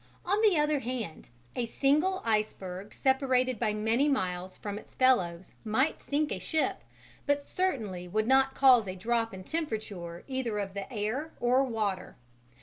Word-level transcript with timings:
On 0.25 0.41
the 0.41 0.57
other 0.57 0.79
hand, 0.79 1.29
a 1.55 1.67
single 1.67 2.23
iceberg 2.25 2.91
separated 2.91 3.59
by 3.59 3.71
many 3.75 4.09
miles 4.09 4.57
from 4.57 4.79
its 4.79 4.95
fellows 4.95 5.51
might 5.63 6.01
sink 6.01 6.31
a 6.31 6.39
ship, 6.39 6.81
but 7.27 7.45
certainly 7.45 8.07
would 8.07 8.25
not 8.25 8.55
cause 8.55 8.87
a 8.87 8.95
drop 8.95 9.31
in 9.31 9.43
temperature 9.43 10.23
either 10.27 10.57
of 10.57 10.73
the 10.73 10.91
air 10.91 11.33
or 11.39 11.63
water. 11.65 12.15